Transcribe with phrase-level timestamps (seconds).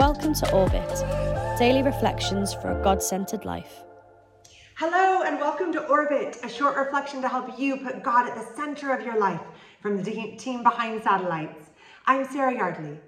[0.00, 3.82] Welcome to Orbit, daily reflections for a God centered life.
[4.76, 8.56] Hello, and welcome to Orbit, a short reflection to help you put God at the
[8.56, 9.42] center of your life
[9.82, 11.68] from the team behind satellites.
[12.06, 12.98] I'm Sarah Yardley.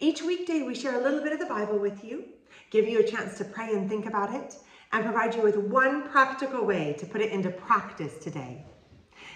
[0.00, 2.24] Each weekday, we share a little bit of the Bible with you,
[2.68, 4.56] give you a chance to pray and think about it,
[4.92, 8.66] and provide you with one practical way to put it into practice today.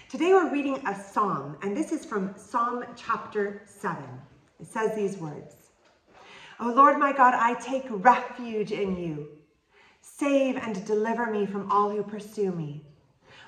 [0.09, 3.97] Today, we're reading a psalm, and this is from Psalm chapter 7.
[4.59, 5.58] It says these words.
[6.61, 9.29] O Lord my God, I take refuge in you.
[10.01, 12.83] Save and deliver me from all who pursue me.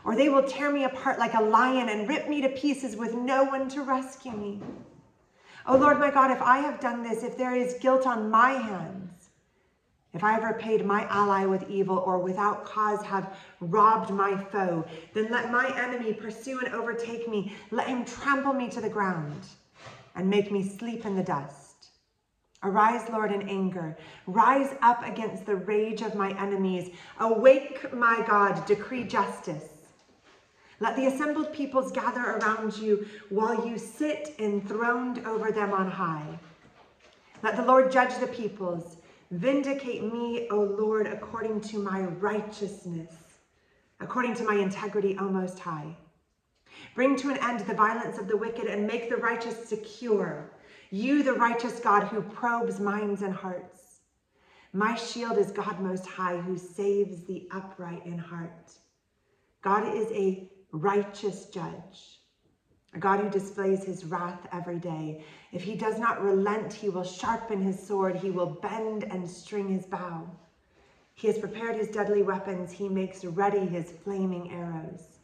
[0.05, 3.13] Or they will tear me apart like a lion and rip me to pieces with
[3.13, 4.61] no one to rescue me.
[5.65, 8.51] O Lord my God, if I have done this, if there is guilt on my
[8.51, 9.29] hands,
[10.13, 14.85] if I have repaid my ally with evil or without cause have robbed my foe,
[15.13, 17.53] then let my enemy pursue and overtake me.
[17.71, 19.45] Let him trample me to the ground
[20.15, 21.60] and make me sleep in the dust.
[22.63, 23.97] Arise, Lord, in anger.
[24.27, 26.95] Rise up against the rage of my enemies.
[27.19, 29.69] Awake, my God, decree justice.
[30.79, 36.39] Let the assembled peoples gather around you while you sit enthroned over them on high.
[37.43, 38.97] Let the Lord judge the peoples.
[39.31, 43.13] Vindicate me, O Lord, according to my righteousness,
[43.99, 45.95] according to my integrity, O Most High.
[46.95, 50.51] Bring to an end the violence of the wicked and make the righteous secure.
[50.91, 54.01] You, the righteous God who probes minds and hearts.
[54.73, 58.79] My shield is God Most High who saves the upright in heart.
[59.63, 60.39] God is a
[60.71, 62.19] righteous judge,
[62.93, 65.17] a God who displays his wrath every day.
[65.51, 69.69] If he does not relent, he will sharpen his sword, he will bend and string
[69.69, 70.35] his bow.
[71.15, 75.19] He has prepared his deadly weapons, he makes ready his flaming arrows.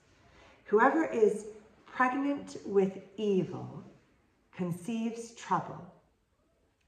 [0.66, 1.46] Whoever is
[1.86, 3.86] pregnant with evil
[4.58, 5.94] conceives trouble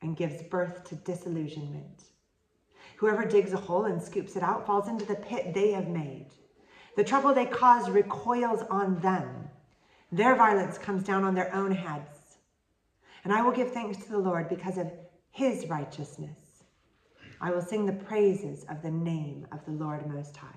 [0.02, 2.06] and gives birth to disillusionment.
[2.98, 6.32] Whoever digs a hole and scoops it out falls into the pit they have made.
[6.98, 9.48] The trouble they cause recoils on them.
[10.12, 12.38] Their violence comes down on their own heads.
[13.24, 14.92] And I will give thanks to the Lord because of
[15.32, 16.64] his righteousness.
[17.40, 20.48] I will sing the praises of the name of the Lord Most High.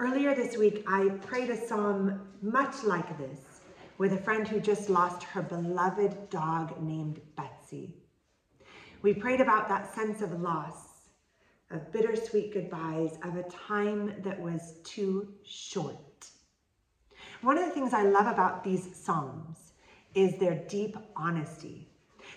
[0.00, 3.51] Earlier this week, I prayed a psalm much like this
[4.02, 7.94] with a friend who just lost her beloved dog named Betsy.
[9.00, 10.74] We prayed about that sense of loss,
[11.70, 16.26] of bittersweet goodbyes, of a time that was too short.
[17.42, 19.70] One of the things I love about these Psalms
[20.16, 21.88] is their deep honesty.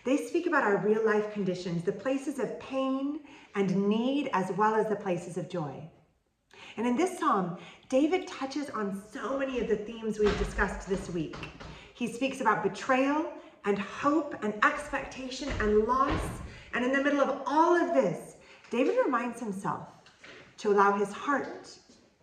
[0.03, 3.21] They speak about our real life conditions, the places of pain
[3.55, 5.89] and need, as well as the places of joy.
[6.77, 7.57] And in this psalm,
[7.89, 11.37] David touches on so many of the themes we've discussed this week.
[11.93, 13.31] He speaks about betrayal
[13.63, 16.21] and hope and expectation and loss.
[16.73, 18.35] And in the middle of all of this,
[18.69, 19.87] David reminds himself
[20.57, 21.69] to allow his heart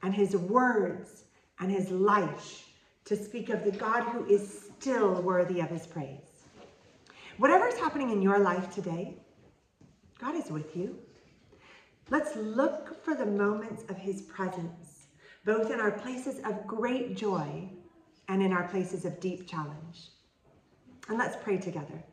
[0.03, 1.25] and his words
[1.61, 2.69] and his life
[3.05, 6.19] to speak of the God who is still worthy of his praise.
[7.39, 9.17] Whatever is happening in your life today,
[10.19, 10.99] God is with you.
[12.13, 15.07] Let's look for the moments of his presence,
[15.47, 17.71] both in our places of great joy
[18.29, 20.11] and in our places of deep challenge.
[21.09, 22.05] And let's pray together.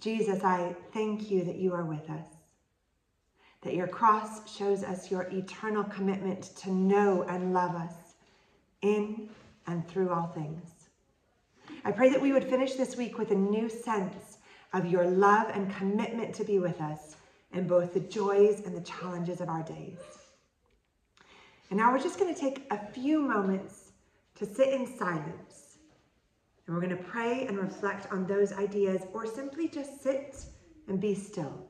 [0.00, 2.24] Jesus, I thank you that you are with us,
[3.60, 7.92] that your cross shows us your eternal commitment to know and love us
[8.80, 9.28] in
[9.66, 10.88] and through all things.
[11.84, 14.38] I pray that we would finish this week with a new sense
[14.72, 17.16] of your love and commitment to be with us
[17.52, 19.98] in both the joys and the challenges of our days.
[21.70, 23.92] And now we're just going to take a few moments
[24.36, 25.78] to sit in silence.
[26.66, 30.36] And we're going to pray and reflect on those ideas or simply just sit
[30.88, 31.68] and be still.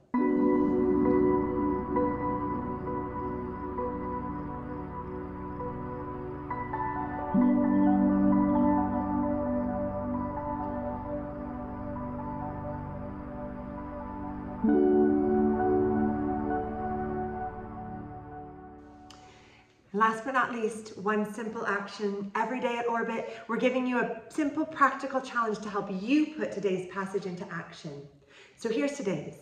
[20.01, 22.33] Last but not least, one simple action.
[22.35, 26.53] Every day at Orbit, we're giving you a simple practical challenge to help you put
[26.53, 28.09] today's passage into action.
[28.57, 29.35] So here's today's.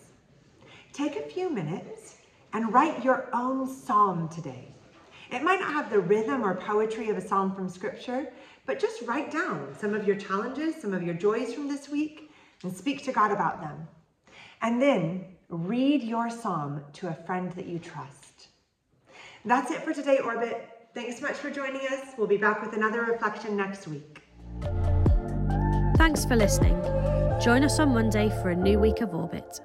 [0.92, 2.16] Take a few minutes
[2.54, 4.74] and write your own psalm today.
[5.30, 8.26] It might not have the rhythm or poetry of a psalm from scripture,
[8.66, 12.32] but just write down some of your challenges, some of your joys from this week,
[12.64, 13.86] and speak to God about them.
[14.60, 18.27] And then read your psalm to a friend that you trust.
[19.48, 20.68] That's it for today, Orbit.
[20.92, 22.02] Thanks so much for joining us.
[22.18, 24.20] We'll be back with another reflection next week.
[25.96, 26.78] Thanks for listening.
[27.40, 29.60] Join us on Monday for a new week of Orbit.